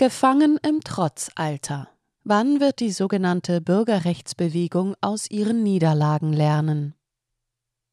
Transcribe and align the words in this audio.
Gefangen 0.00 0.58
im 0.66 0.80
Trotzalter. 0.80 1.90
Wann 2.24 2.58
wird 2.58 2.80
die 2.80 2.90
sogenannte 2.90 3.60
Bürgerrechtsbewegung 3.60 4.94
aus 5.02 5.30
ihren 5.30 5.62
Niederlagen 5.62 6.32
lernen? 6.32 6.94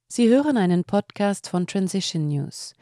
Sie 0.07 0.29
hören 0.29 0.55
einen 0.55 0.85
Podcast 0.85 1.49
von 1.49 1.67
Transition 1.67 2.29
News. 2.29 2.75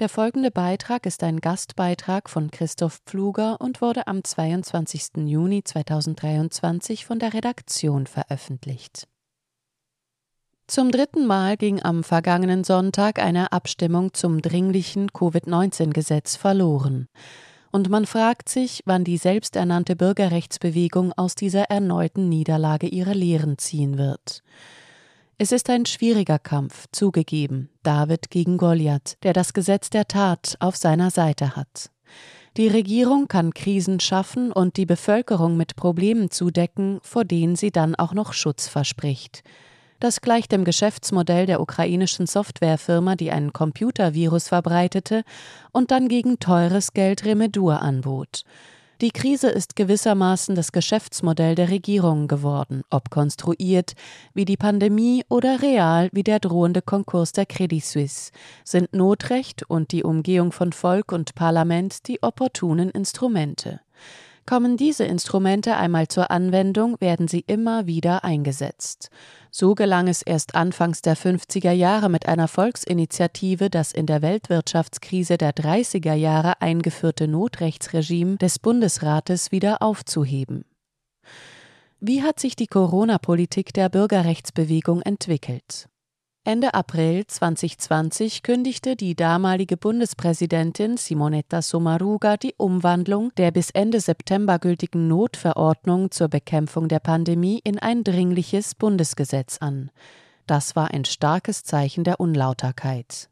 Der 0.00 0.08
folgende 0.08 0.50
Beitrag 0.50 1.06
ist 1.06 1.22
ein 1.22 1.38
Gastbeitrag 1.38 2.28
von 2.28 2.50
Christoph 2.50 2.98
Pfluger 3.06 3.60
und 3.60 3.80
wurde 3.80 4.08
am 4.08 4.24
22. 4.24 5.28
Juni 5.28 5.62
2023 5.62 7.06
von 7.06 7.20
der 7.20 7.34
Redaktion 7.34 8.08
veröffentlicht. 8.08 9.06
Zum 10.66 10.90
dritten 10.90 11.24
Mal 11.24 11.56
ging 11.56 11.80
am 11.80 12.02
vergangenen 12.02 12.64
Sonntag 12.64 13.20
eine 13.20 13.52
Abstimmung 13.52 14.12
zum 14.12 14.42
dringlichen 14.42 15.12
Covid-19-Gesetz 15.12 16.34
verloren 16.34 17.06
und 17.72 17.88
man 17.88 18.06
fragt 18.06 18.48
sich, 18.48 18.82
wann 18.84 19.02
die 19.02 19.16
selbsternannte 19.16 19.96
Bürgerrechtsbewegung 19.96 21.12
aus 21.14 21.34
dieser 21.34 21.64
erneuten 21.64 22.28
Niederlage 22.28 22.86
ihre 22.86 23.14
Lehren 23.14 23.58
ziehen 23.58 23.98
wird. 23.98 24.42
Es 25.38 25.50
ist 25.50 25.70
ein 25.70 25.86
schwieriger 25.86 26.38
Kampf, 26.38 26.86
zugegeben, 26.92 27.70
David 27.82 28.30
gegen 28.30 28.58
Goliath, 28.58 29.16
der 29.24 29.32
das 29.32 29.54
Gesetz 29.54 29.90
der 29.90 30.06
Tat 30.06 30.56
auf 30.60 30.76
seiner 30.76 31.10
Seite 31.10 31.56
hat. 31.56 31.90
Die 32.58 32.68
Regierung 32.68 33.28
kann 33.28 33.54
Krisen 33.54 33.98
schaffen 33.98 34.52
und 34.52 34.76
die 34.76 34.86
Bevölkerung 34.86 35.56
mit 35.56 35.74
Problemen 35.74 36.30
zudecken, 36.30 37.00
vor 37.02 37.24
denen 37.24 37.56
sie 37.56 37.70
dann 37.70 37.94
auch 37.94 38.12
noch 38.12 38.34
Schutz 38.34 38.68
verspricht. 38.68 39.42
Das 40.02 40.20
gleicht 40.20 40.50
dem 40.50 40.64
Geschäftsmodell 40.64 41.46
der 41.46 41.60
ukrainischen 41.60 42.26
Softwarefirma, 42.26 43.14
die 43.14 43.30
einen 43.30 43.52
Computervirus 43.52 44.48
verbreitete 44.48 45.22
und 45.70 45.92
dann 45.92 46.08
gegen 46.08 46.40
teures 46.40 46.92
Geld 46.92 47.24
Remedur 47.24 47.80
anbot. 47.80 48.42
Die 49.00 49.12
Krise 49.12 49.48
ist 49.48 49.76
gewissermaßen 49.76 50.56
das 50.56 50.72
Geschäftsmodell 50.72 51.54
der 51.54 51.70
Regierungen 51.70 52.26
geworden, 52.26 52.82
ob 52.90 53.10
konstruiert 53.10 53.92
wie 54.34 54.44
die 54.44 54.56
Pandemie 54.56 55.22
oder 55.28 55.62
real 55.62 56.08
wie 56.10 56.24
der 56.24 56.40
drohende 56.40 56.82
Konkurs 56.82 57.30
der 57.30 57.46
Credit 57.46 57.84
Suisse, 57.84 58.32
sind 58.64 58.92
Notrecht 58.92 59.62
und 59.70 59.92
die 59.92 60.02
Umgehung 60.02 60.50
von 60.50 60.72
Volk 60.72 61.12
und 61.12 61.36
Parlament 61.36 62.08
die 62.08 62.20
opportunen 62.24 62.90
Instrumente. 62.90 63.78
Kommen 64.44 64.76
diese 64.76 65.04
Instrumente 65.04 65.76
einmal 65.76 66.08
zur 66.08 66.30
Anwendung, 66.32 67.00
werden 67.00 67.28
sie 67.28 67.44
immer 67.46 67.86
wieder 67.86 68.24
eingesetzt. 68.24 69.08
So 69.52 69.74
gelang 69.74 70.08
es 70.08 70.22
erst 70.22 70.56
anfangs 70.56 71.00
der 71.00 71.16
50er 71.16 71.70
Jahre 71.70 72.08
mit 72.08 72.26
einer 72.26 72.48
Volksinitiative, 72.48 73.70
das 73.70 73.92
in 73.92 74.06
der 74.06 74.20
Weltwirtschaftskrise 74.20 75.38
der 75.38 75.52
30er 75.52 76.14
Jahre 76.14 76.60
eingeführte 76.60 77.28
Notrechtsregime 77.28 78.36
des 78.36 78.58
Bundesrates 78.58 79.52
wieder 79.52 79.80
aufzuheben. 79.80 80.64
Wie 82.00 82.22
hat 82.22 82.40
sich 82.40 82.56
die 82.56 82.66
Corona-Politik 82.66 83.72
der 83.72 83.88
Bürgerrechtsbewegung 83.88 85.02
entwickelt? 85.02 85.88
Ende 86.44 86.74
April 86.74 87.24
2020 87.24 88.42
kündigte 88.42 88.96
die 88.96 89.14
damalige 89.14 89.76
Bundespräsidentin 89.76 90.96
Simonetta 90.96 91.62
Sommaruga 91.62 92.36
die 92.36 92.54
Umwandlung 92.56 93.30
der 93.36 93.52
bis 93.52 93.70
Ende 93.70 94.00
September 94.00 94.58
gültigen 94.58 95.06
Notverordnung 95.06 96.10
zur 96.10 96.26
Bekämpfung 96.26 96.88
der 96.88 96.98
Pandemie 96.98 97.60
in 97.62 97.78
ein 97.78 98.02
dringliches 98.02 98.74
Bundesgesetz 98.74 99.58
an. 99.58 99.92
Das 100.48 100.74
war 100.74 100.92
ein 100.92 101.04
starkes 101.04 101.62
Zeichen 101.62 102.02
der 102.02 102.18
Unlauterkeit. 102.18 103.28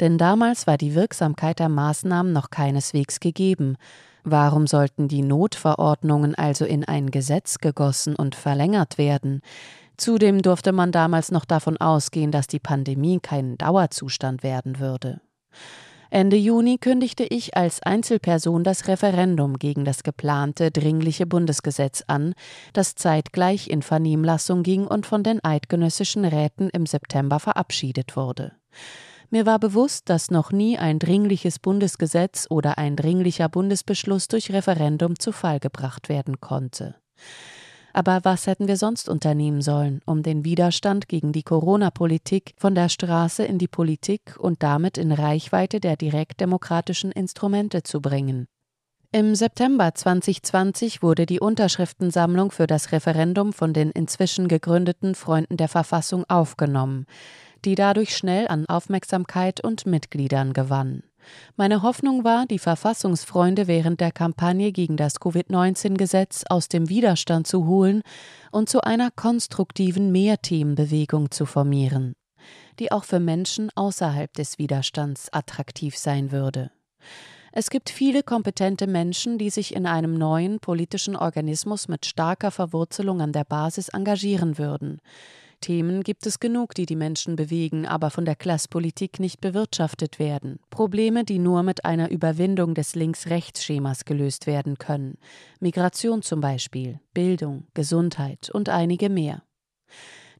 Denn 0.00 0.16
damals 0.16 0.66
war 0.66 0.78
die 0.78 0.94
Wirksamkeit 0.94 1.58
der 1.58 1.68
Maßnahmen 1.68 2.32
noch 2.32 2.48
keineswegs 2.48 3.20
gegeben. 3.20 3.76
Warum 4.22 4.66
sollten 4.66 5.06
die 5.06 5.20
Notverordnungen 5.20 6.34
also 6.34 6.64
in 6.64 6.82
ein 6.86 7.10
Gesetz 7.10 7.58
gegossen 7.58 8.16
und 8.16 8.34
verlängert 8.34 8.96
werden? 8.96 9.42
Zudem 9.96 10.42
durfte 10.42 10.72
man 10.72 10.92
damals 10.92 11.30
noch 11.30 11.44
davon 11.44 11.76
ausgehen, 11.76 12.30
dass 12.30 12.46
die 12.46 12.58
Pandemie 12.58 13.20
kein 13.20 13.56
Dauerzustand 13.58 14.42
werden 14.42 14.78
würde. 14.80 15.20
Ende 16.10 16.36
Juni 16.36 16.78
kündigte 16.78 17.24
ich 17.24 17.56
als 17.56 17.82
Einzelperson 17.82 18.62
das 18.62 18.86
Referendum 18.86 19.58
gegen 19.58 19.84
das 19.84 20.04
geplante 20.04 20.70
dringliche 20.70 21.26
Bundesgesetz 21.26 22.04
an, 22.06 22.34
das 22.72 22.94
zeitgleich 22.94 23.68
in 23.68 23.82
Vernehmlassung 23.82 24.62
ging 24.62 24.86
und 24.86 25.06
von 25.06 25.24
den 25.24 25.42
eidgenössischen 25.42 26.24
Räten 26.24 26.70
im 26.70 26.86
September 26.86 27.40
verabschiedet 27.40 28.14
wurde. 28.16 28.52
Mir 29.30 29.46
war 29.46 29.58
bewusst, 29.58 30.08
dass 30.08 30.30
noch 30.30 30.52
nie 30.52 30.78
ein 30.78 31.00
dringliches 31.00 31.58
Bundesgesetz 31.58 32.46
oder 32.48 32.78
ein 32.78 32.94
dringlicher 32.94 33.48
Bundesbeschluss 33.48 34.28
durch 34.28 34.52
Referendum 34.52 35.18
zu 35.18 35.32
Fall 35.32 35.58
gebracht 35.58 36.08
werden 36.08 36.40
konnte. 36.40 36.94
Aber 37.94 38.24
was 38.24 38.48
hätten 38.48 38.66
wir 38.66 38.76
sonst 38.76 39.08
unternehmen 39.08 39.62
sollen, 39.62 40.00
um 40.04 40.24
den 40.24 40.44
Widerstand 40.44 41.08
gegen 41.08 41.32
die 41.32 41.44
Corona-Politik 41.44 42.54
von 42.58 42.74
der 42.74 42.88
Straße 42.88 43.44
in 43.44 43.58
die 43.58 43.68
Politik 43.68 44.36
und 44.36 44.64
damit 44.64 44.98
in 44.98 45.12
Reichweite 45.12 45.78
der 45.78 45.96
direktdemokratischen 45.96 47.12
Instrumente 47.12 47.84
zu 47.84 48.02
bringen? 48.02 48.48
Im 49.12 49.36
September 49.36 49.94
2020 49.94 51.00
wurde 51.00 51.24
die 51.24 51.38
Unterschriftensammlung 51.38 52.50
für 52.50 52.66
das 52.66 52.90
Referendum 52.90 53.52
von 53.52 53.72
den 53.72 53.92
inzwischen 53.92 54.48
gegründeten 54.48 55.14
Freunden 55.14 55.56
der 55.56 55.68
Verfassung 55.68 56.24
aufgenommen, 56.28 57.06
die 57.64 57.76
dadurch 57.76 58.16
schnell 58.16 58.48
an 58.48 58.66
Aufmerksamkeit 58.66 59.62
und 59.62 59.86
Mitgliedern 59.86 60.52
gewann. 60.52 61.04
Meine 61.56 61.82
Hoffnung 61.82 62.24
war, 62.24 62.46
die 62.46 62.58
Verfassungsfreunde 62.58 63.66
während 63.66 64.00
der 64.00 64.12
Kampagne 64.12 64.72
gegen 64.72 64.96
das 64.96 65.20
Covid-19-Gesetz 65.20 66.44
aus 66.48 66.68
dem 66.68 66.88
Widerstand 66.88 67.46
zu 67.46 67.66
holen 67.66 68.02
und 68.52 68.68
zu 68.68 68.80
einer 68.82 69.10
konstruktiven 69.10 70.12
Mehrthemenbewegung 70.12 71.30
zu 71.30 71.46
formieren, 71.46 72.14
die 72.78 72.92
auch 72.92 73.04
für 73.04 73.20
Menschen 73.20 73.70
außerhalb 73.74 74.32
des 74.32 74.58
Widerstands 74.58 75.32
attraktiv 75.32 75.96
sein 75.96 76.32
würde. 76.32 76.70
Es 77.56 77.70
gibt 77.70 77.88
viele 77.88 78.24
kompetente 78.24 78.88
Menschen, 78.88 79.38
die 79.38 79.48
sich 79.48 79.76
in 79.76 79.86
einem 79.86 80.18
neuen 80.18 80.58
politischen 80.58 81.14
Organismus 81.14 81.86
mit 81.86 82.04
starker 82.04 82.50
Verwurzelung 82.50 83.20
an 83.20 83.32
der 83.32 83.44
Basis 83.44 83.90
engagieren 83.90 84.58
würden. 84.58 85.00
Themen 85.60 86.02
gibt 86.02 86.26
es 86.26 86.40
genug, 86.40 86.74
die 86.74 86.86
die 86.86 86.96
Menschen 86.96 87.36
bewegen, 87.36 87.86
aber 87.86 88.10
von 88.10 88.24
der 88.24 88.36
Klasspolitik 88.36 89.20
nicht 89.20 89.40
bewirtschaftet 89.40 90.18
werden. 90.18 90.58
Probleme, 90.70 91.24
die 91.24 91.38
nur 91.38 91.62
mit 91.62 91.84
einer 91.84 92.10
Überwindung 92.10 92.74
des 92.74 92.94
Links-Rechts-Schemas 92.94 94.04
gelöst 94.04 94.46
werden 94.46 94.78
können. 94.78 95.18
Migration 95.60 96.22
zum 96.22 96.40
Beispiel, 96.40 97.00
Bildung, 97.12 97.66
Gesundheit 97.74 98.50
und 98.50 98.68
einige 98.68 99.08
mehr. 99.08 99.42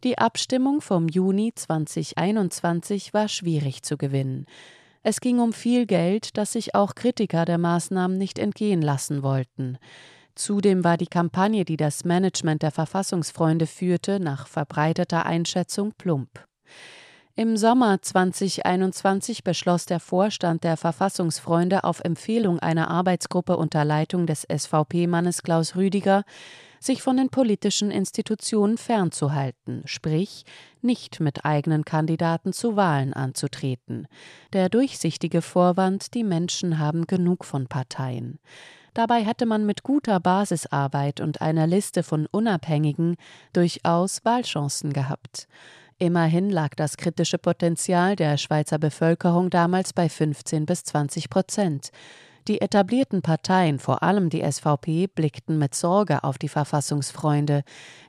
Die 0.04 0.18
Abstimmung 0.18 0.80
vom 0.82 1.08
Juni 1.08 1.52
2021 1.54 3.14
war 3.14 3.28
schwierig 3.28 3.82
zu 3.82 3.96
gewinnen. 3.96 4.44
Es 5.02 5.20
ging 5.20 5.38
um 5.38 5.52
viel 5.52 5.86
Geld, 5.86 6.36
das 6.36 6.52
sich 6.52 6.74
auch 6.74 6.94
Kritiker 6.94 7.44
der 7.44 7.58
Maßnahmen 7.58 8.16
nicht 8.16 8.38
entgehen 8.38 8.82
lassen 8.82 9.22
wollten. 9.22 9.78
Zudem 10.34 10.82
war 10.82 10.96
die 10.96 11.06
Kampagne, 11.06 11.64
die 11.64 11.76
das 11.76 12.04
Management 12.04 12.62
der 12.62 12.72
Verfassungsfreunde 12.72 13.66
führte, 13.66 14.18
nach 14.18 14.48
verbreiteter 14.48 15.26
Einschätzung 15.26 15.92
plump. 15.96 16.44
Im 17.36 17.56
Sommer 17.56 18.00
2021 18.00 19.42
beschloss 19.42 19.86
der 19.86 19.98
Vorstand 19.98 20.62
der 20.62 20.76
Verfassungsfreunde 20.76 21.82
auf 21.82 21.98
Empfehlung 21.98 22.60
einer 22.60 22.90
Arbeitsgruppe 22.90 23.56
unter 23.56 23.84
Leitung 23.84 24.26
des 24.26 24.46
SVP-Mannes 24.48 25.42
Klaus 25.42 25.74
Rüdiger, 25.74 26.22
sich 26.78 27.02
von 27.02 27.16
den 27.16 27.30
politischen 27.30 27.90
Institutionen 27.90 28.78
fernzuhalten, 28.78 29.82
sprich 29.84 30.44
nicht 30.80 31.18
mit 31.18 31.44
eigenen 31.44 31.84
Kandidaten 31.84 32.52
zu 32.52 32.76
Wahlen 32.76 33.14
anzutreten. 33.14 34.06
Der 34.52 34.68
durchsichtige 34.68 35.42
Vorwand, 35.42 36.14
die 36.14 36.24
Menschen 36.24 36.78
haben 36.78 37.06
genug 37.06 37.44
von 37.44 37.66
Parteien. 37.66 38.38
Dabei 38.94 39.24
hätte 39.24 39.44
man 39.44 39.66
mit 39.66 39.82
guter 39.82 40.20
Basisarbeit 40.20 41.20
und 41.20 41.40
einer 41.40 41.66
Liste 41.66 42.04
von 42.04 42.26
Unabhängigen 42.26 43.16
durchaus 43.52 44.24
Wahlchancen 44.24 44.92
gehabt. 44.92 45.48
Immerhin 45.98 46.48
lag 46.48 46.74
das 46.76 46.96
kritische 46.96 47.38
Potenzial 47.38 48.14
der 48.16 48.36
Schweizer 48.36 48.78
Bevölkerung 48.78 49.50
damals 49.50 49.92
bei 49.92 50.08
15 50.08 50.64
bis 50.64 50.84
20 50.84 51.28
Prozent. 51.28 51.90
Die 52.46 52.60
etablierten 52.60 53.22
Parteien, 53.22 53.78
vor 53.78 54.02
allem 54.02 54.28
die 54.28 54.42
SVP, 54.42 55.06
blickten 55.06 55.58
mit 55.58 55.74
Sorge 55.74 56.22
auf 56.24 56.36
die 56.36 56.48
Verfassungsfreunde, 56.48 57.62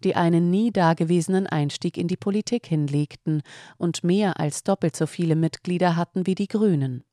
die 0.03 0.15
einen 0.15 0.49
nie 0.49 0.71
dagewesenen 0.71 1.47
Einstieg 1.47 1.97
in 1.97 2.07
die 2.07 2.17
Politik 2.17 2.67
hinlegten 2.67 3.43
und 3.77 4.03
mehr 4.03 4.39
als 4.39 4.63
doppelt 4.63 4.95
so 4.95 5.07
viele 5.07 5.35
Mitglieder 5.35 5.95
hatten 5.95 6.27
wie 6.27 6.35
die 6.35 6.47
Grünen. 6.47 7.03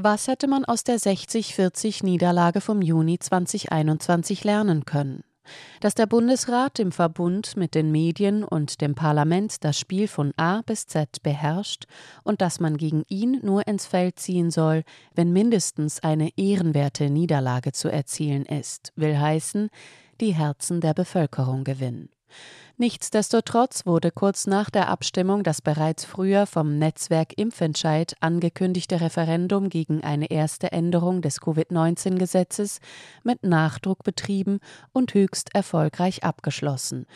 Was 0.00 0.28
hätte 0.28 0.46
man 0.46 0.64
aus 0.64 0.84
der 0.84 1.00
60-40 1.00 2.04
Niederlage 2.04 2.60
vom 2.60 2.82
Juni 2.82 3.18
2021 3.18 4.44
lernen 4.44 4.84
können? 4.84 5.24
dass 5.80 5.94
der 5.94 6.04
Bundesrat 6.04 6.78
im 6.78 6.92
Verbund 6.92 7.56
mit 7.56 7.74
den 7.74 7.90
Medien 7.90 8.44
und 8.44 8.82
dem 8.82 8.94
Parlament 8.94 9.64
das 9.64 9.78
Spiel 9.78 10.06
von 10.06 10.34
A 10.36 10.60
bis 10.60 10.86
Z 10.86 11.22
beherrscht 11.22 11.86
und 12.22 12.42
dass 12.42 12.60
man 12.60 12.76
gegen 12.76 13.04
ihn 13.08 13.40
nur 13.42 13.66
ins 13.66 13.86
Feld 13.86 14.18
ziehen 14.18 14.50
soll, 14.50 14.84
wenn 15.14 15.32
mindestens 15.32 16.02
eine 16.02 16.30
ehrenwerte 16.36 17.08
Niederlage 17.08 17.72
zu 17.72 17.90
erzielen 17.90 18.44
ist, 18.44 18.92
will 18.94 19.18
heißen, 19.18 19.70
die 20.20 20.34
Herzen 20.34 20.80
der 20.80 20.94
Bevölkerung 20.94 21.64
gewinnen. 21.64 22.10
Nichtsdestotrotz 22.80 23.86
wurde 23.86 24.12
kurz 24.12 24.46
nach 24.46 24.70
der 24.70 24.88
Abstimmung 24.88 25.42
das 25.42 25.60
bereits 25.60 26.04
früher 26.04 26.46
vom 26.46 26.78
Netzwerk 26.78 27.36
Impfentscheid 27.36 28.14
angekündigte 28.20 29.00
Referendum 29.00 29.68
gegen 29.68 30.04
eine 30.04 30.30
erste 30.30 30.70
Änderung 30.70 31.20
des 31.20 31.40
Covid-19-Gesetzes 31.40 32.78
mit 33.24 33.42
Nachdruck 33.42 34.04
betrieben 34.04 34.60
und 34.92 35.12
höchst 35.12 35.52
erfolgreich 35.54 36.22
abgeschlossen. 36.22 37.06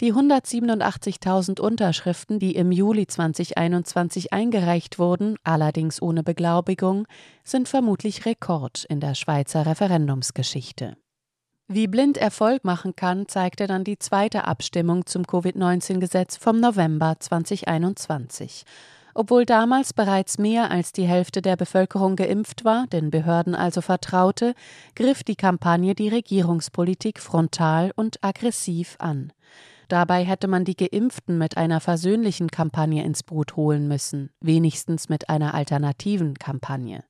Die 0.00 0.12
187.000 0.12 1.60
Unterschriften, 1.60 2.38
die 2.38 2.54
im 2.54 2.70
Juli 2.70 3.08
2021 3.08 4.32
eingereicht 4.32 5.00
wurden, 5.00 5.34
allerdings 5.42 6.00
ohne 6.00 6.22
Beglaubigung, 6.22 7.08
sind 7.42 7.68
vermutlich 7.68 8.24
Rekord 8.24 8.84
in 8.88 9.00
der 9.00 9.16
Schweizer 9.16 9.66
Referendumsgeschichte. 9.66 10.96
Wie 11.70 11.86
blind 11.86 12.16
Erfolg 12.16 12.64
machen 12.64 12.96
kann, 12.96 13.28
zeigte 13.28 13.66
dann 13.66 13.84
die 13.84 13.98
zweite 13.98 14.46
Abstimmung 14.46 15.04
zum 15.04 15.26
Covid-19-Gesetz 15.26 16.38
vom 16.38 16.60
November 16.60 17.16
2021. 17.18 18.64
Obwohl 19.12 19.44
damals 19.44 19.92
bereits 19.92 20.38
mehr 20.38 20.70
als 20.70 20.92
die 20.92 21.06
Hälfte 21.06 21.42
der 21.42 21.56
Bevölkerung 21.56 22.16
geimpft 22.16 22.64
war, 22.64 22.86
den 22.86 23.10
Behörden 23.10 23.54
also 23.54 23.82
vertraute, 23.82 24.54
griff 24.94 25.22
die 25.24 25.36
Kampagne 25.36 25.94
die 25.94 26.08
Regierungspolitik 26.08 27.20
frontal 27.20 27.92
und 27.96 28.24
aggressiv 28.24 28.96
an. 28.98 29.34
Dabei 29.88 30.22
hätte 30.22 30.48
man 30.48 30.64
die 30.66 30.76
Geimpften 30.76 31.38
mit 31.38 31.56
einer 31.56 31.80
versöhnlichen 31.80 32.50
Kampagne 32.50 33.04
ins 33.04 33.22
Boot 33.22 33.56
holen 33.56 33.88
müssen, 33.88 34.30
wenigstens 34.40 35.08
mit 35.08 35.30
einer 35.30 35.54
alternativen 35.54 36.34
Kampagne. 36.34 37.04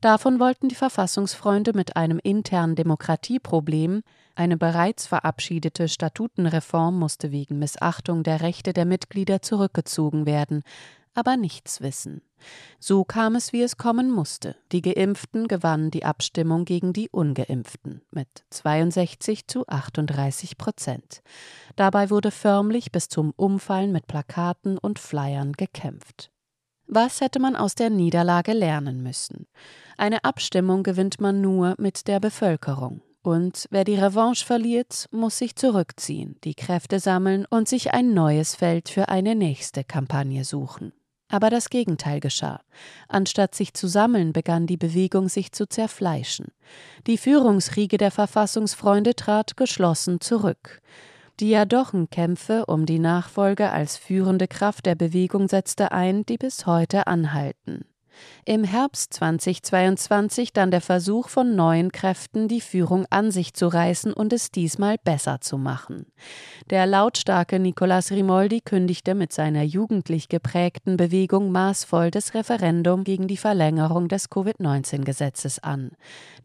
Davon 0.00 0.40
wollten 0.40 0.68
die 0.68 0.74
Verfassungsfreunde 0.74 1.74
mit 1.74 1.96
einem 1.96 2.18
internen 2.18 2.74
Demokratieproblem, 2.74 4.02
eine 4.34 4.56
bereits 4.56 5.06
verabschiedete 5.06 5.88
Statutenreform 5.88 6.98
musste 6.98 7.32
wegen 7.32 7.58
Missachtung 7.58 8.22
der 8.22 8.40
Rechte 8.40 8.72
der 8.72 8.86
Mitglieder 8.86 9.42
zurückgezogen 9.42 10.24
werden, 10.24 10.62
aber 11.14 11.36
nichts 11.36 11.80
wissen. 11.80 12.22
So 12.78 13.04
kam 13.04 13.36
es, 13.36 13.52
wie 13.52 13.62
es 13.62 13.76
kommen 13.76 14.10
musste. 14.10 14.56
Die 14.72 14.82
Geimpften 14.82 15.48
gewannen 15.48 15.90
die 15.90 16.04
Abstimmung 16.04 16.64
gegen 16.64 16.92
die 16.92 17.08
Ungeimpften 17.10 18.02
mit 18.10 18.28
62 18.50 19.46
zu 19.46 19.66
38 19.66 20.58
Prozent. 20.58 21.22
Dabei 21.76 22.10
wurde 22.10 22.30
förmlich 22.30 22.92
bis 22.92 23.08
zum 23.08 23.32
Umfallen 23.36 23.92
mit 23.92 24.06
Plakaten 24.06 24.78
und 24.78 24.98
Flyern 24.98 25.52
gekämpft. 25.52 26.30
Was 26.86 27.20
hätte 27.20 27.38
man 27.38 27.56
aus 27.56 27.74
der 27.74 27.90
Niederlage 27.90 28.52
lernen 28.52 29.02
müssen? 29.02 29.46
Eine 29.96 30.24
Abstimmung 30.24 30.82
gewinnt 30.82 31.20
man 31.20 31.40
nur 31.40 31.74
mit 31.78 32.08
der 32.08 32.20
Bevölkerung. 32.20 33.02
Und 33.22 33.68
wer 33.70 33.84
die 33.84 33.94
Revanche 33.94 34.44
verliert, 34.44 35.06
muss 35.12 35.38
sich 35.38 35.54
zurückziehen, 35.54 36.36
die 36.42 36.54
Kräfte 36.54 36.98
sammeln 36.98 37.46
und 37.48 37.68
sich 37.68 37.94
ein 37.94 38.14
neues 38.14 38.56
Feld 38.56 38.88
für 38.88 39.08
eine 39.08 39.36
nächste 39.36 39.84
Kampagne 39.84 40.44
suchen. 40.44 40.92
Aber 41.32 41.48
das 41.48 41.70
Gegenteil 41.70 42.20
geschah. 42.20 42.60
Anstatt 43.08 43.54
sich 43.54 43.72
zu 43.72 43.88
sammeln, 43.88 44.34
begann 44.34 44.66
die 44.66 44.76
Bewegung 44.76 45.30
sich 45.30 45.50
zu 45.50 45.66
zerfleischen. 45.66 46.52
Die 47.06 47.16
Führungsriege 47.16 47.96
der 47.96 48.10
Verfassungsfreunde 48.10 49.16
trat 49.16 49.56
geschlossen 49.56 50.20
zurück. 50.20 50.82
Die 51.40 51.48
Jadochenkämpfe 51.48 52.66
um 52.66 52.84
die 52.84 52.98
Nachfolge 52.98 53.70
als 53.70 53.96
führende 53.96 54.46
Kraft 54.46 54.84
der 54.84 54.94
Bewegung 54.94 55.48
setzte 55.48 55.90
ein, 55.90 56.26
die 56.26 56.36
bis 56.36 56.66
heute 56.66 57.06
anhalten. 57.06 57.86
Im 58.44 58.64
Herbst 58.64 59.14
2022 59.14 60.52
dann 60.52 60.70
der 60.70 60.80
Versuch 60.80 61.28
von 61.28 61.54
neuen 61.54 61.92
Kräften, 61.92 62.48
die 62.48 62.60
Führung 62.60 63.06
an 63.10 63.30
sich 63.30 63.54
zu 63.54 63.68
reißen 63.68 64.12
und 64.12 64.32
es 64.32 64.50
diesmal 64.50 64.96
besser 65.02 65.40
zu 65.40 65.58
machen. 65.58 66.06
Der 66.70 66.86
lautstarke 66.86 67.58
Nicolas 67.58 68.10
Rimoldi 68.10 68.60
kündigte 68.60 69.14
mit 69.14 69.32
seiner 69.32 69.62
jugendlich 69.62 70.28
geprägten 70.28 70.96
Bewegung 70.96 71.52
maßvoll 71.52 72.10
das 72.10 72.34
Referendum 72.34 73.04
gegen 73.04 73.28
die 73.28 73.36
Verlängerung 73.36 74.08
des 74.08 74.30
Covid-19-Gesetzes 74.30 75.58
an. 75.60 75.92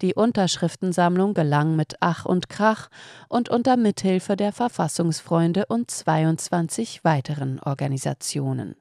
Die 0.01 0.13
Unterschriftensammlung 0.13 1.33
gelang 1.33 1.75
mit 1.75 1.95
Ach 1.99 2.25
und 2.25 2.49
Krach 2.49 2.89
und 3.29 3.49
unter 3.49 3.77
Mithilfe 3.77 4.35
der 4.35 4.51
Verfassungsfreunde 4.51 5.65
und 5.67 5.89
22 5.89 7.03
weiteren 7.03 7.59
Organisationen. 7.59 8.75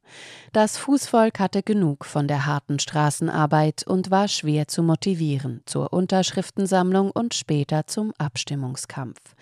Das 0.53 0.77
Fußvolk 0.77 1.39
hatte 1.41 1.63
genug 1.63 2.05
von 2.05 2.29
der 2.29 2.47
harten 2.47 2.76
Straßenarbeit 2.81 3.87
und 3.87 4.11
war 4.11 4.29
schwer 4.29 4.69
zu 4.69 4.83
motivieren 4.83 5.63
zur 5.67 5.93
Unterschriftensammlung 5.93 7.11
und 7.11 7.35
später 7.35 7.87
zum 7.87 8.13
Abstimmungskampf. 8.19 9.35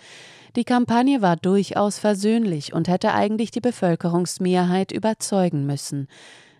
Die 0.55 0.63
Kampagne 0.63 1.21
war 1.21 1.35
durchaus 1.35 1.99
versöhnlich 1.99 2.73
und 2.73 2.87
hätte 2.87 3.13
eigentlich 3.13 3.51
die 3.51 3.61
Bevölkerungsmehrheit 3.61 4.91
überzeugen 4.91 5.65
müssen. 5.65 6.07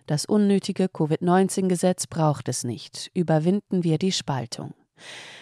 Das 0.06 0.26
unnötige 0.26 0.88
Covid-19-Gesetz 0.88 2.06
braucht 2.06 2.48
es 2.48 2.62
nicht. 2.62 3.10
Überwinden 3.14 3.84
wir 3.84 3.98
die 3.98 4.12
Spaltung. 4.12 4.74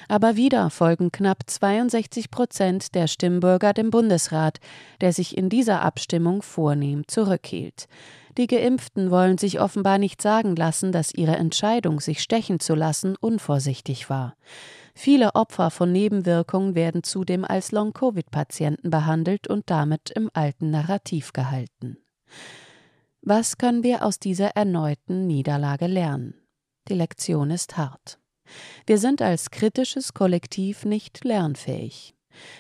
Aber 0.08 0.36
wieder 0.36 0.70
folgen 0.70 1.12
knapp 1.12 1.44
62 1.46 2.30
Prozent 2.30 2.94
der 2.94 3.06
Stimmbürger 3.06 3.72
dem 3.72 3.90
Bundesrat, 3.90 4.58
der 5.00 5.12
sich 5.12 5.36
in 5.36 5.48
dieser 5.48 5.82
Abstimmung 5.82 6.42
vornehm 6.42 7.06
zurückhielt. 7.06 7.86
Die 8.36 8.48
Geimpften 8.48 9.10
wollen 9.10 9.38
sich 9.38 9.60
offenbar 9.60 9.98
nicht 9.98 10.20
sagen 10.20 10.56
lassen, 10.56 10.90
dass 10.90 11.14
ihre 11.14 11.36
Entscheidung, 11.36 12.00
sich 12.00 12.20
stechen 12.20 12.58
zu 12.58 12.74
lassen, 12.74 13.16
unvorsichtig 13.20 14.10
war. 14.10 14.34
Viele 14.94 15.34
Opfer 15.34 15.70
von 15.70 15.92
Nebenwirkungen 15.92 16.74
werden 16.74 17.02
zudem 17.02 17.44
als 17.44 17.72
Long-Covid-Patienten 17.72 18.90
behandelt 18.90 19.48
und 19.48 19.70
damit 19.70 20.10
im 20.10 20.30
alten 20.32 20.70
Narrativ 20.70 21.32
gehalten. 21.32 21.98
Was 23.22 23.56
können 23.56 23.82
wir 23.82 24.04
aus 24.04 24.18
dieser 24.18 24.48
erneuten 24.50 25.26
Niederlage 25.26 25.86
lernen? 25.86 26.34
Die 26.88 26.94
Lektion 26.94 27.50
ist 27.50 27.76
hart. 27.76 28.18
Wir 28.86 28.98
sind 28.98 29.22
als 29.22 29.50
kritisches 29.50 30.12
Kollektiv 30.12 30.84
nicht 30.84 31.24
lernfähig. 31.24 32.13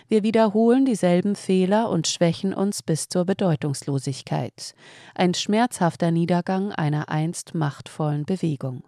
Wir 0.08 0.22
wiederholen 0.22 0.84
dieselben 0.84 1.36
Fehler 1.36 1.90
und 1.90 2.06
schwächen 2.06 2.54
uns 2.54 2.82
bis 2.82 3.08
zur 3.08 3.24
Bedeutungslosigkeit. 3.24 4.74
Ein 5.14 5.34
schmerzhafter 5.34 6.10
Niedergang 6.10 6.72
einer 6.72 7.08
einst 7.08 7.54
machtvollen 7.54 8.24
Bewegung. 8.24 8.84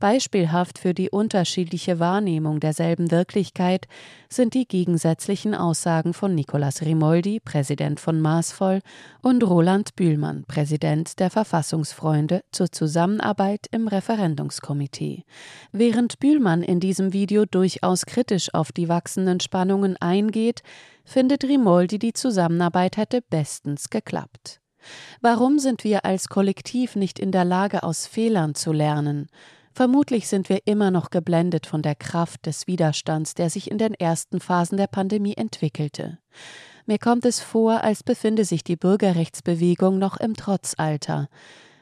Beispielhaft 0.00 0.78
für 0.78 0.94
die 0.94 1.10
unterschiedliche 1.10 1.98
Wahrnehmung 1.98 2.60
derselben 2.60 3.10
Wirklichkeit 3.10 3.86
sind 4.28 4.54
die 4.54 4.66
gegensätzlichen 4.66 5.54
Aussagen 5.54 6.14
von 6.14 6.34
Nicolas 6.34 6.82
Rimoldi, 6.82 7.40
Präsident 7.40 8.00
von 8.00 8.20
Maßvoll, 8.20 8.80
und 9.22 9.42
Roland 9.42 9.96
Bühlmann, 9.96 10.44
Präsident 10.46 11.18
der 11.20 11.30
Verfassungsfreunde, 11.30 12.42
zur 12.52 12.70
Zusammenarbeit 12.70 13.66
im 13.70 13.88
Referendumskomitee. 13.88 15.24
Während 15.72 16.18
Bühlmann 16.18 16.62
in 16.62 16.80
diesem 16.80 17.12
Video 17.12 17.44
durchaus 17.44 18.06
kritisch 18.06 18.52
auf 18.52 18.72
die 18.72 18.88
wachsenden 18.88 19.40
Spannungen 19.40 19.96
eingeht, 19.98 20.62
findet 21.04 21.44
Rimoldi, 21.44 21.98
die 21.98 22.12
Zusammenarbeit 22.12 22.96
hätte 22.96 23.22
bestens 23.22 23.90
geklappt. 23.90 24.60
Warum 25.20 25.58
sind 25.58 25.84
wir 25.84 26.04
als 26.04 26.28
Kollektiv 26.28 26.96
nicht 26.96 27.18
in 27.18 27.32
der 27.32 27.44
Lage, 27.44 27.82
aus 27.82 28.06
Fehlern 28.06 28.54
zu 28.54 28.72
lernen? 28.72 29.28
Vermutlich 29.72 30.28
sind 30.28 30.48
wir 30.48 30.66
immer 30.66 30.92
noch 30.92 31.10
geblendet 31.10 31.66
von 31.66 31.82
der 31.82 31.96
Kraft 31.96 32.46
des 32.46 32.68
Widerstands, 32.68 33.34
der 33.34 33.50
sich 33.50 33.70
in 33.70 33.78
den 33.78 33.94
ersten 33.94 34.40
Phasen 34.40 34.76
der 34.78 34.86
Pandemie 34.86 35.34
entwickelte. 35.34 36.18
Mir 36.86 36.98
kommt 36.98 37.24
es 37.24 37.40
vor, 37.40 37.82
als 37.82 38.02
befinde 38.02 38.44
sich 38.44 38.62
die 38.62 38.76
Bürgerrechtsbewegung 38.76 39.98
noch 39.98 40.16
im 40.18 40.34
Trotzalter. 40.34 41.28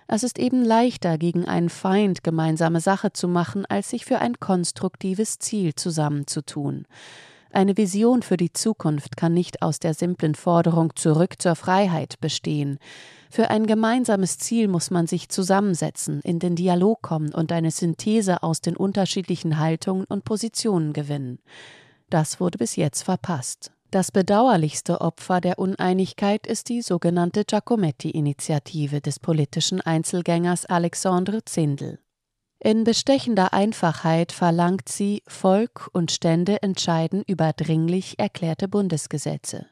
Es 0.06 0.22
ist 0.22 0.38
eben 0.38 0.64
leichter, 0.64 1.18
gegen 1.18 1.46
einen 1.46 1.68
Feind 1.68 2.22
gemeinsame 2.22 2.80
Sache 2.80 3.12
zu 3.12 3.28
machen, 3.28 3.66
als 3.66 3.90
sich 3.90 4.04
für 4.04 4.20
ein 4.20 4.38
konstruktives 4.40 5.38
Ziel 5.38 5.74
zusammenzutun. 5.74 6.86
Eine 7.54 7.76
Vision 7.76 8.22
für 8.22 8.38
die 8.38 8.54
Zukunft 8.54 9.18
kann 9.18 9.34
nicht 9.34 9.60
aus 9.60 9.78
der 9.78 9.92
simplen 9.92 10.34
Forderung 10.34 10.96
zurück 10.96 11.34
zur 11.38 11.54
Freiheit 11.54 12.18
bestehen. 12.18 12.78
Für 13.30 13.50
ein 13.50 13.66
gemeinsames 13.66 14.38
Ziel 14.38 14.68
muss 14.68 14.90
man 14.90 15.06
sich 15.06 15.28
zusammensetzen, 15.28 16.22
in 16.22 16.38
den 16.38 16.56
Dialog 16.56 17.02
kommen 17.02 17.34
und 17.34 17.52
eine 17.52 17.70
Synthese 17.70 18.42
aus 18.42 18.62
den 18.62 18.74
unterschiedlichen 18.74 19.58
Haltungen 19.58 20.06
und 20.06 20.24
Positionen 20.24 20.94
gewinnen. 20.94 21.40
Das 22.08 22.40
wurde 22.40 22.56
bis 22.56 22.76
jetzt 22.76 23.02
verpasst. 23.02 23.70
Das 23.90 24.10
bedauerlichste 24.10 25.02
Opfer 25.02 25.42
der 25.42 25.58
Uneinigkeit 25.58 26.46
ist 26.46 26.70
die 26.70 26.80
sogenannte 26.80 27.44
Giacometti-Initiative 27.44 29.02
des 29.02 29.20
politischen 29.20 29.82
Einzelgängers 29.82 30.64
Alexandre 30.64 31.44
Zindel. 31.44 31.98
In 32.64 32.84
bestechender 32.84 33.52
Einfachheit 33.52 34.30
verlangt 34.30 34.88
sie, 34.88 35.24
Volk 35.26 35.90
und 35.92 36.12
Stände 36.12 36.62
entscheiden 36.62 37.24
über 37.26 37.52
dringlich 37.52 38.20
erklärte 38.20 38.68
Bundesgesetze. 38.68 39.66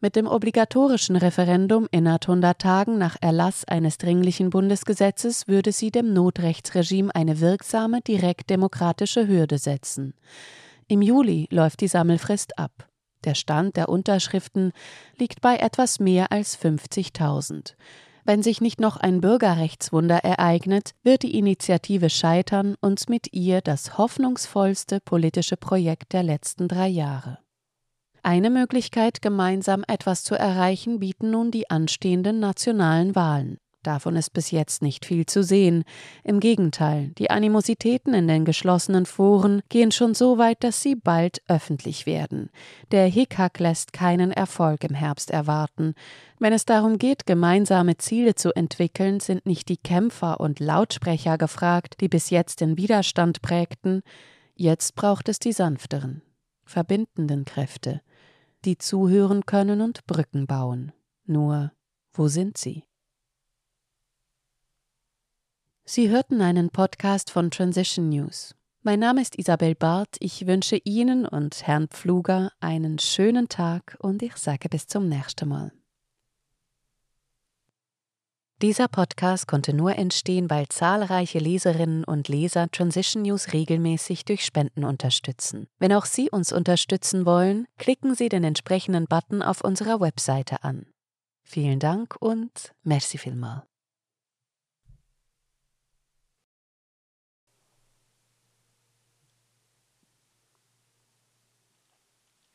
Mit 0.00 0.16
dem 0.16 0.26
obligatorischen 0.26 1.14
Referendum 1.14 1.86
innerhalb 1.92 2.22
100 2.22 2.60
Tagen 2.60 2.98
nach 2.98 3.16
Erlass 3.20 3.64
eines 3.64 3.96
dringlichen 3.96 4.50
Bundesgesetzes 4.50 5.46
würde 5.46 5.70
sie 5.70 5.92
dem 5.92 6.12
Notrechtsregime 6.12 7.14
eine 7.14 7.38
wirksame, 7.38 8.00
direkt 8.00 8.50
demokratische 8.50 9.28
Hürde 9.28 9.58
setzen. 9.58 10.14
Im 10.88 11.02
Juli 11.02 11.46
läuft 11.52 11.80
die 11.80 11.86
Sammelfrist 11.86 12.58
ab. 12.58 12.88
Der 13.22 13.36
Stand 13.36 13.76
der 13.76 13.88
Unterschriften 13.88 14.72
liegt 15.16 15.42
bei 15.42 15.58
etwas 15.58 16.00
mehr 16.00 16.32
als 16.32 16.58
50.000. 16.58 17.74
Wenn 18.24 18.42
sich 18.42 18.60
nicht 18.60 18.80
noch 18.80 18.96
ein 18.96 19.20
Bürgerrechtswunder 19.20 20.18
ereignet, 20.18 20.92
wird 21.02 21.22
die 21.22 21.38
Initiative 21.38 22.10
scheitern 22.10 22.74
und 22.80 23.08
mit 23.08 23.32
ihr 23.32 23.60
das 23.60 23.98
hoffnungsvollste 23.98 25.00
politische 25.00 25.56
Projekt 25.56 26.12
der 26.12 26.22
letzten 26.22 26.68
drei 26.68 26.88
Jahre. 26.88 27.38
Eine 28.22 28.50
Möglichkeit, 28.50 29.22
gemeinsam 29.22 29.82
etwas 29.88 30.24
zu 30.24 30.34
erreichen, 30.34 31.00
bieten 31.00 31.30
nun 31.30 31.50
die 31.50 31.70
anstehenden 31.70 32.38
nationalen 32.38 33.14
Wahlen. 33.14 33.58
Davon 33.82 34.14
ist 34.16 34.34
bis 34.34 34.50
jetzt 34.50 34.82
nicht 34.82 35.06
viel 35.06 35.24
zu 35.24 35.42
sehen. 35.42 35.84
Im 36.22 36.38
Gegenteil, 36.38 37.12
die 37.16 37.30
Animositäten 37.30 38.12
in 38.12 38.28
den 38.28 38.44
geschlossenen 38.44 39.06
Foren 39.06 39.62
gehen 39.70 39.90
schon 39.90 40.12
so 40.12 40.36
weit, 40.36 40.62
dass 40.62 40.82
sie 40.82 40.96
bald 40.96 41.40
öffentlich 41.48 42.04
werden. 42.04 42.50
Der 42.90 43.06
Hickhack 43.06 43.58
lässt 43.58 43.94
keinen 43.94 44.32
Erfolg 44.32 44.84
im 44.84 44.94
Herbst 44.94 45.30
erwarten. 45.30 45.94
Wenn 46.38 46.52
es 46.52 46.66
darum 46.66 46.98
geht, 46.98 47.24
gemeinsame 47.24 47.96
Ziele 47.96 48.34
zu 48.34 48.54
entwickeln, 48.54 49.18
sind 49.20 49.46
nicht 49.46 49.70
die 49.70 49.78
Kämpfer 49.78 50.40
und 50.40 50.60
Lautsprecher 50.60 51.38
gefragt, 51.38 52.02
die 52.02 52.08
bis 52.08 52.28
jetzt 52.28 52.60
den 52.60 52.76
Widerstand 52.76 53.40
prägten. 53.40 54.02
Jetzt 54.54 54.94
braucht 54.94 55.30
es 55.30 55.38
die 55.38 55.52
sanfteren, 55.52 56.20
verbindenden 56.66 57.46
Kräfte, 57.46 58.02
die 58.66 58.76
zuhören 58.76 59.46
können 59.46 59.80
und 59.80 60.06
Brücken 60.06 60.46
bauen. 60.46 60.92
Nur, 61.24 61.72
wo 62.12 62.28
sind 62.28 62.58
sie? 62.58 62.84
Sie 65.92 66.08
hörten 66.08 66.40
einen 66.40 66.70
Podcast 66.70 67.32
von 67.32 67.50
Transition 67.50 68.10
News. 68.10 68.54
Mein 68.82 69.00
Name 69.00 69.22
ist 69.22 69.36
Isabel 69.36 69.74
Barth. 69.74 70.18
Ich 70.20 70.46
wünsche 70.46 70.76
Ihnen 70.84 71.26
und 71.26 71.66
Herrn 71.66 71.88
Pfluger 71.88 72.52
einen 72.60 73.00
schönen 73.00 73.48
Tag 73.48 73.96
und 73.98 74.22
ich 74.22 74.36
sage 74.36 74.68
bis 74.68 74.86
zum 74.86 75.08
nächsten 75.08 75.48
Mal. 75.48 75.72
Dieser 78.62 78.86
Podcast 78.86 79.48
konnte 79.48 79.72
nur 79.72 79.96
entstehen, 79.96 80.48
weil 80.48 80.68
zahlreiche 80.68 81.40
Leserinnen 81.40 82.04
und 82.04 82.28
Leser 82.28 82.70
Transition 82.70 83.22
News 83.24 83.52
regelmäßig 83.52 84.24
durch 84.24 84.44
Spenden 84.44 84.84
unterstützen. 84.84 85.66
Wenn 85.80 85.92
auch 85.92 86.04
Sie 86.04 86.30
uns 86.30 86.52
unterstützen 86.52 87.26
wollen, 87.26 87.66
klicken 87.78 88.14
Sie 88.14 88.28
den 88.28 88.44
entsprechenden 88.44 89.06
Button 89.06 89.42
auf 89.42 89.60
unserer 89.64 89.98
Webseite 89.98 90.62
an. 90.62 90.86
Vielen 91.42 91.80
Dank 91.80 92.14
und 92.20 92.76
merci 92.84 93.18
vielmal. 93.18 93.64